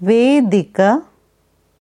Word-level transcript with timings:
Vedica 0.00 1.02